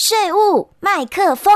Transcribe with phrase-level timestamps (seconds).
[0.00, 1.52] 税务麦克风。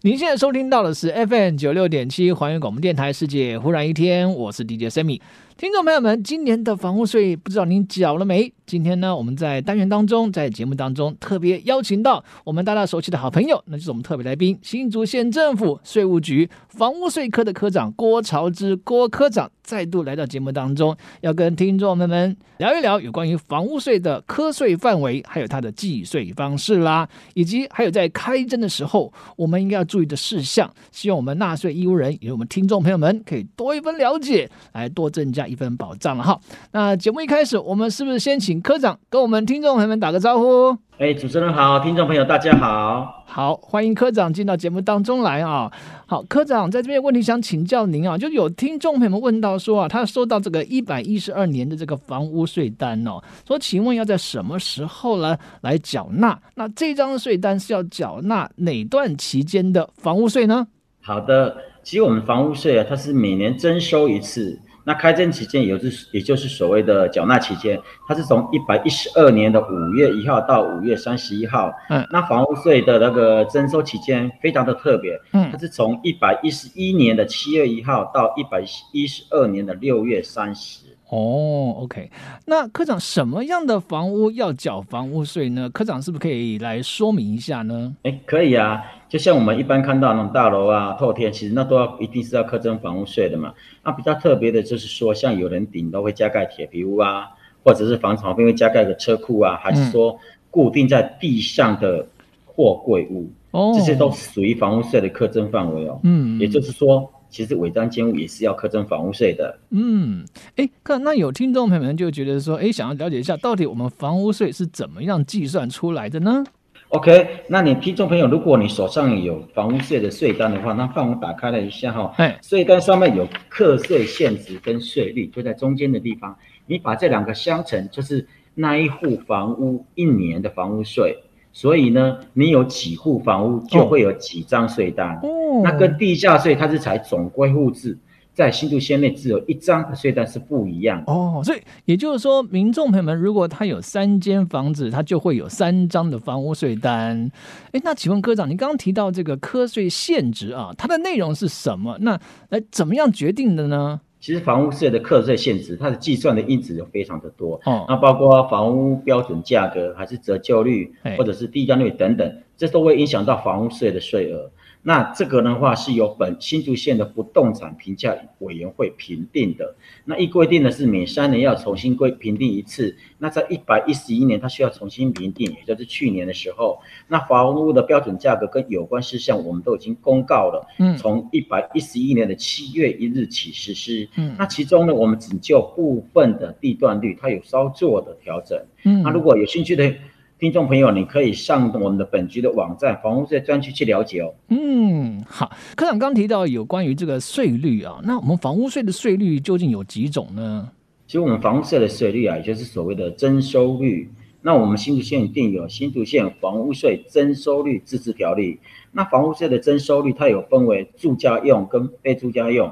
[0.00, 5.20] 您现在收听到的是 FM 九六点七环宇广播电台《世界忽然一天》，我是 DJ Sammy。
[5.62, 8.52] 听众朋友们，今年的房屋税不知道您缴了没？
[8.66, 30.68] 今天呢，我们在单元当中，在节目当中特别邀请到我们大家熟悉的好朋友，那就是我们特别来宾——新竹县政府税务局房屋税科的科长郭朝之郭科长，再度来到节目当中，要跟听众朋友们聊一聊有关于房屋税的科税范围，还有它的计税方式啦，以及还有在开征的时候我们应该要注意的事项。
[30.90, 36.38] 希望我们纳税义务人，也有我们听众朋友们可以多一分了解，来多增加一份保障了哈。
[36.72, 40.76] 那节目一开始，我们是不是先请科长跟我们听众朋友们打个招呼？
[40.98, 43.24] 哎，主持人好，听众朋友大家好。
[43.26, 45.70] 好，欢迎科长进到节目当中来啊。
[46.06, 56.38] 好，科长在这边问题想请教您啊，就有听众朋友们问到说啊，他收到这个一百一十二年的这个房屋税单哦，说请问要在什么时候呢来缴纳？
[56.54, 60.68] 那这张税单是要缴纳哪段期间的房屋税呢？
[61.00, 64.56] 好的，其实我们房屋税啊，它是每年征收一次。
[64.84, 71.72] 那开征期间，也就是也就是所谓的缴纳期间，它是从一百一十二年的五月一号到五月三十一号。
[71.88, 75.20] 嗯，那房屋税的那个征收期间非常的特别。
[75.32, 80.91] 嗯，它是从一百一十一年的七月一号到一百一十二年的六月三十。
[81.12, 82.10] 哦，OK，
[82.46, 85.68] 那科长什么样的房屋要缴房屋税呢？
[85.68, 87.94] 科长是不是可以来说明一下呢？
[88.04, 93.52] 哎，可以啊，就像我们一般看到那种大楼啊、透天，其实那都要一定是要课征房屋税的嘛。
[93.84, 97.28] 那比较特别的就是说，像有人顶都会加盖铁皮屋啊，
[97.62, 100.18] 或者是房子旁边会加盖个车库啊，还是说
[100.50, 102.06] 固定在地上的
[102.46, 106.00] 货柜屋，哦，这些都属于房屋税的课征范围哦。
[106.04, 107.06] 嗯，也就是说。
[107.32, 109.58] 其实违章建物也是要课征房屋税的。
[109.70, 110.22] 嗯，
[110.56, 116.44] 哎，看那有听众朋友们就觉得说，哎，想要了解一下，到底我们房屋税是怎么样计算出来的呢
[116.90, 122.12] ？OK，那你听众朋友，如果你手上有房屋税的税单的话，那帮我打开了一下哈。
[122.18, 126.36] 哎，税单上面有课税现值跟税率，就在中间的地方。
[126.66, 131.16] 你把这两个相乘，就是那一户房屋一年的房屋税。
[131.52, 135.14] 所以呢，你有几户房屋就会有几张税单。
[135.22, 137.96] 哦，那跟地价税它是采总归户制，
[138.32, 141.04] 在新竹县内只有一张的税单是不一样。
[141.06, 147.30] 哦，所以也就是说，民众朋友们，如果他有三间房子，他就会有三张的房屋税单。
[147.72, 151.98] 哎，那请问科长，你刚刚提到这个科税限值啊，它的内容是什么？
[152.00, 154.00] 那来怎么样决定的呢？
[154.22, 164.48] 其实房屋税的课税限值，它的计算的因子有非常的多，哦，那包括房屋标准价格，还是折旧率，或者是地价率等等，这都会影响到房屋税的税额。
[164.84, 169.76] 那这个的话是由本新竹县的不动产评价委员会评定的。
[170.04, 172.96] 那一规定的是每三年要重新规评定一次。
[173.18, 180.66] 那在一百一十一年，它需要重新评定，也就是去年的时候，那房屋的标准价格跟有关事项我们都已经公告了。
[180.80, 184.08] 嗯，从一百一十一年的七月一日起实施。
[184.16, 188.60] 嗯，那其中呢，我们只就部分的地段率，它有稍作的调整。
[188.82, 189.94] 嗯，那如果有兴趣的。
[190.42, 194.34] 听众朋友，你可以上我们的本局的网站房屋税专区去了解哦。
[194.48, 200.68] 嗯，好，科长刚提到有关于这个税率啊，那我们房屋税的税率究竟有几种呢？
[201.06, 204.10] 其实我们房屋税的税率啊，也就是所谓的征收率。
[204.40, 208.58] 那我们新竹县定有新竹县房屋税征收率自治条例。
[208.90, 212.68] 那房屋税的征收率，它有分为住家用跟非住家用。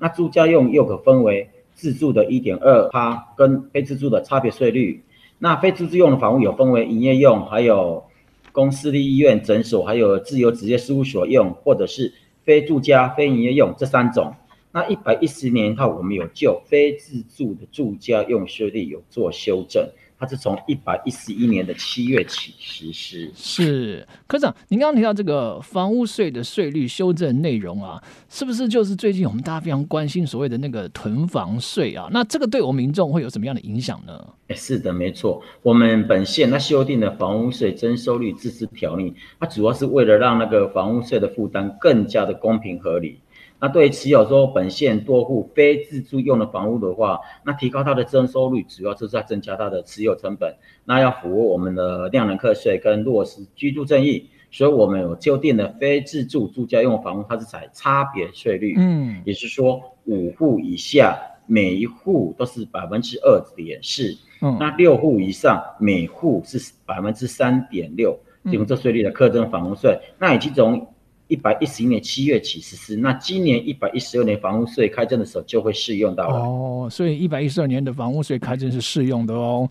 [0.00, 5.04] 那住家用又可分为自住的一点二趴跟非自住的差别税率。
[5.44, 8.04] 那非自住用的房屋有分为营业用，还有
[8.52, 12.14] 公私立医院、诊所，还有自由职业事务所用，或者是
[12.44, 14.32] 非住家、非营业用这三种。
[14.70, 19.84] 那一百一十年后，我们有就非自住的住家用税率有做修正。
[20.22, 23.28] 它是从一百一十一年的七月起实施。
[23.34, 32.08] 是科长，您刚刚提到这个房屋税的税率修正内容啊，是不是就是最近我们大家非常关心所谓的那个囤房税啊？
[32.12, 34.24] 那这个对我们民众会有什么样的影响呢？
[34.46, 43.18] 哎，是的，没错，我们本县那修订的房屋税征收率自治条例，它主要是为了让那个房屋税的负担更加的公平合理。
[43.62, 50.52] 那对持有说本县多户非自住用的房屋的话，那提高它的征收率，主要就是在增加它的持有成本。
[50.84, 61.16] 那要符合我们的量能课税跟落实居住正义，所以我们有就定的非自住住家用房屋，它是采差别税率，嗯，也是说五户以下
[61.46, 69.96] 每一户都是百分之二点四，嗯，那六户以上每户是百分之三点六，用这税率的课征房屋税。
[70.18, 70.84] 那以及从
[71.32, 76.36] 一百一十一年七月起实施，那今年一百一十二年房屋税开征的时候就会适用到了。
[76.36, 79.66] 哦，所以一百一十二年的房屋税开征是适用的哦。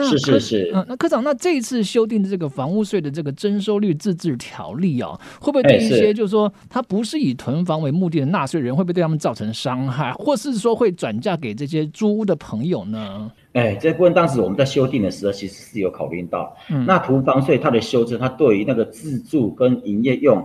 [0.00, 0.72] 是是是。
[0.74, 13.30] 嗯，那科长，那这一次修订的这个房屋税的这个征收率自治条例啊，会不会对一些就是说他不是以囤房为目的的纳税人，会不会对他们造成伤害，或是说会转嫁给这些租屋的朋友呢？
[13.52, 20.44] 哎，这部分当时我们在修订的时候，其实是有考虑到，嗯那囤房税它的修正，它对于那个自住跟营业用。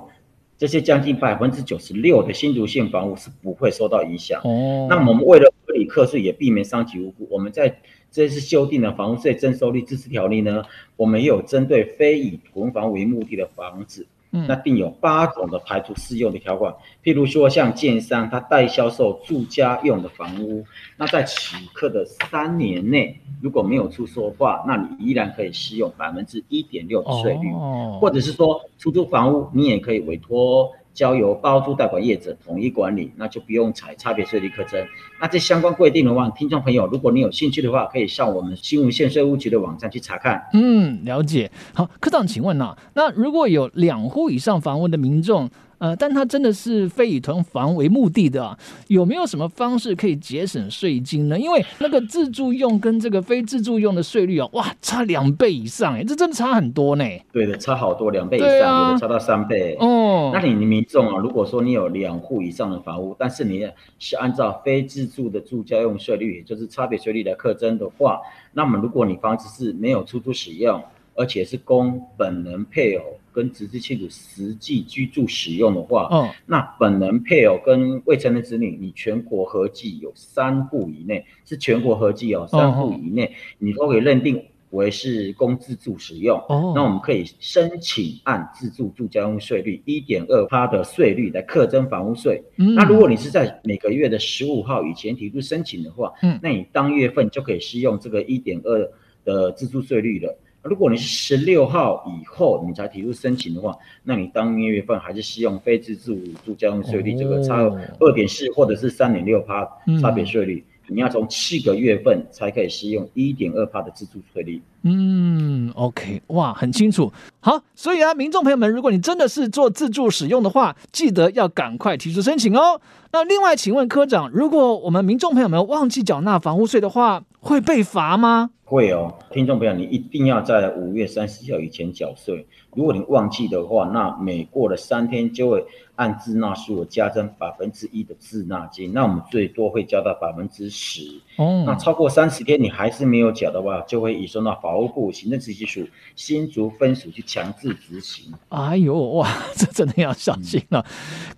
[0.60, 4.42] 这些将近百分之九十六的新竹县房屋是不会受到影响。
[4.44, 7.80] 哦，那么我们为了合理课税，也避免伤及无辜，我们在
[8.12, 10.64] 这次修订的房屋税征收率支持条例呢，
[10.98, 14.06] 我们也有针对非以囤房为目的的房子。
[14.32, 16.74] 那定有八种的排除适用的条款，
[17.04, 20.64] 譬如说像建商他代销售住家用的房屋，
[20.98, 27.52] 那在此刻的三年内如果没有出售的话，那你依然可以适用百分之一点六的税率，
[28.00, 30.72] 或者是说出租房屋你也可以委托。
[31.00, 34.86] 交由包租代管业者统一管理，那就不用采差别税率课征。
[35.22, 40.50] 那这相关规定的话，听众朋友，如果你有兴趣的话，可以上我们新竹县税务局的网站去查看。
[40.52, 41.50] 嗯，了解。
[41.74, 45.50] 好，科长，请问呢，那如果有两户以上房屋的民众？
[45.80, 51.40] 呃，但它真的是非以囤房为目的的，啊有没有什么方式可以节省税金呢？
[51.40, 57.04] 因为那个自住用跟这个非自住用的税率啊，哇，差两倍以上哎，这真的差很多呢。
[57.32, 59.76] 对的，差好多，两倍以上，有的差到三倍。
[59.80, 63.68] 哦，那你民众啊，如果说你有两户以上的房屋，但是你
[63.98, 68.20] 是按照非自住的住家用税率，也就是差别税率来课征的话，
[68.52, 70.84] 那么如果你房子是没有出租使用，
[71.20, 73.04] 而且是供本人配偶。
[73.32, 86.40] 跟直系亲属实际居住使用的话，嗯，那本人配偶跟未成年子女，你全国合计有三户以内，是全国合计哦，三户以内，你都可以认定为是供自住使用。
[86.50, 92.44] 哦，那我们可以申请按自住住家用税率一点二趴的税率来课征房屋税。
[92.58, 98.92] 嗯，那如果你是在每个月的十五号以前提出申请的话，嗯，那你当月份就可以适用这个一点二
[99.24, 100.36] 的自住税率了。
[100.62, 107.58] 如果你是十六号以后你才提出申请的话，那你当年月份还是适用非自住住交通税率这个差
[108.00, 109.68] 二点四或者是三点六趴
[110.02, 114.62] 差别税率，你要从七个月份才可以适用一点二趴的自住税率。
[114.84, 117.12] 嗯，OK，哇，很清楚。
[117.42, 122.80] 好，所以啊，民众朋友们，如果你真的是做自住使用的话，记得要赶快提出申请哦。
[123.12, 128.52] 那另外，请问科长，如果我们民众朋友们忘记缴纳房屋税的话，会被罚吗？
[128.66, 132.46] 会哦，听众朋友，你一定要在五月三十号以前缴税。
[132.76, 135.66] 如果你忘记的话，那每过了三天就会
[136.00, 141.02] 按滞纳数额加征百分之一的滞纳金，那我们最多会交到百分之十。
[141.36, 145.86] 哦，那超过三十天你还是没有缴的话，就会移送到法务部行政执行署
[146.16, 148.34] 新竹分署去强制执行。
[148.48, 150.86] 哎呦哇， 这真的要小心了，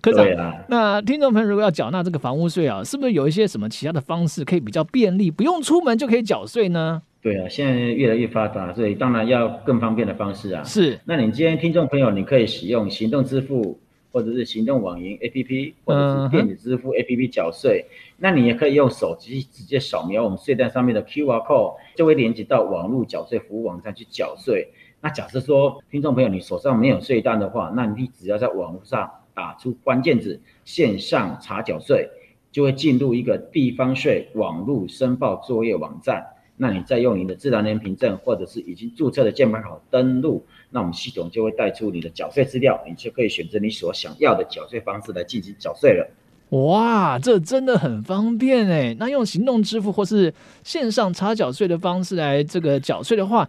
[0.00, 0.24] 科长。
[0.68, 7.02] 那听众朋友如果要缴纳这个房屋税啊，是不是有一些什么其他的方式可以比较便利，不用出门就可以缴税呢？
[7.20, 10.62] 对啊，现在越来越发达，所以当然要更方便的方式啊。
[10.62, 13.78] 是，那你今天听众朋友，你可以使用行动支付，
[14.12, 17.86] 或者是行动网银 APP，或者是电子支付 APP 缴税。
[18.18, 24.68] 那你也可以用手机直接扫描我们税单上面的 QR code，就会连接到网络缴税服务网站去缴税。
[25.00, 32.08] 那假设说听众朋友你手上没有税单的话，那你只要在网络上打出关键字“线上查缴税”，
[32.52, 36.24] 就会进入一个地方税网络申报作业网站。
[36.62, 46.08] 那你再用你的自然人凭证或者是已经注册的健保卡登录，那我们系统就会带出你的缴税资料，你就可以选择你所想要的缴税方式来进行缴税了。
[46.50, 48.94] 哇，这真的很方便哎！
[48.96, 50.32] 那用行动支付或是
[50.62, 53.48] 线上查缴税的方式来这个缴税的话，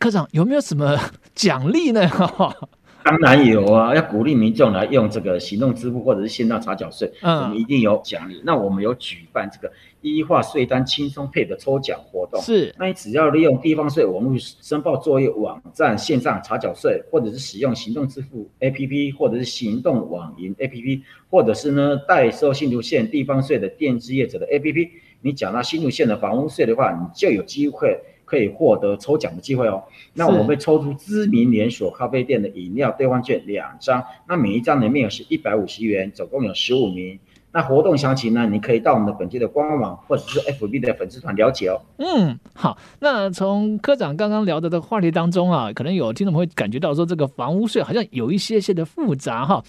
[0.00, 0.98] 科长有没有什么
[1.36, 2.10] 奖励呢？
[3.02, 8.40] 当然有啊，要鼓励民众来用这个行动支付或者是线上查缴税，我们一定有奖励。
[8.44, 12.74] 那我们有举办这个一化税单轻松配的抽奖活动，是。
[12.78, 24.88] 那你只要利用地方税网络申报作业网站线上查缴税，或者是使用行动支付 APP，或者是行动网银 APP，或者是呢代收新竹县地方税的电子业者的 APP，
[25.22, 27.98] 你缴纳新竹县的房屋税的话，你就有机会。
[28.30, 29.82] 可以获得抽奖的机会哦。
[30.14, 37.18] 那我们会抽出知名连锁咖啡店的饮料兑换券两张，那每一张的面额是一百五十元，总共有十五名。
[37.52, 38.46] 那活动详情呢？
[38.48, 41.82] 你可以到我们的本期的官网或者是 FB 的粉丝团了解哦。
[41.98, 42.78] 嗯，好。
[43.00, 49.60] 那从科长刚刚聊的的话题当中啊，可能有听众会感觉到说，这个房屋税好像有一些些的复杂哈。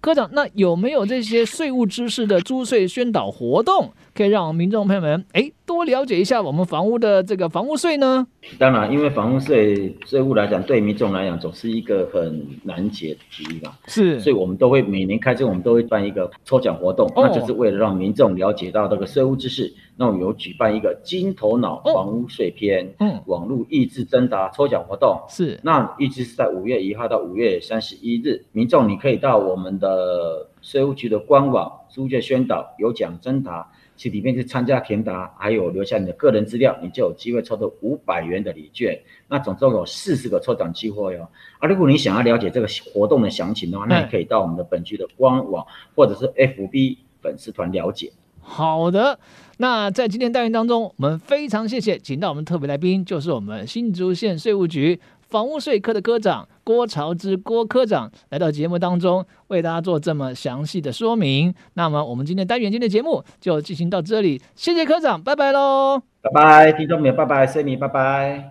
[0.00, 3.92] 科长，那有没有这些税务知识的租税宣导活动？
[4.18, 8.26] 可以让民众朋友们哎多了解一下我们房屋的这个房屋税呢？
[8.58, 13.70] 当然，因为房屋税税务来讲，对民众来讲总是一个很难解的题嘛。
[13.86, 19.72] 是，所以我们都会每年开春，我们都会办一个抽奖活动，那就是为了让民众了解到这个税务知识。
[19.94, 25.20] 那我们有举办一个金头脑房屋税篇嗯网络益智征答抽奖活动。
[25.28, 33.70] 是，那预计是在五月一号到五月三十一日，民众你可以到我们的税务局的官网租借宣导有奖征答。
[33.98, 38.98] 去里面去参加填答，还有留下你的个人资料，你就有机会抽到五百元的礼券。
[39.28, 41.28] 那总共有四十个抽奖机会哦。
[41.58, 48.12] 啊，如果你想要了解这个活动的详情的话，那你可以到我们的本局的官网或者是 FB 粉丝团了解。
[48.40, 49.18] 好的，
[49.58, 54.98] 那在今天单元当中，我们非常谢谢请到我们特别来宾，就是我们新竹县税务局。
[55.28, 61.54] 房屋税科的科长郭朝之郭科长来到节目当中，为大家做这么详细的说明。
[61.74, 66.02] 那么，我们今天单元间的节目就进行到这里，谢谢科长，拜拜喽！
[66.20, 68.44] 拜拜，听众朋友，拜拜，森尼，拜拜。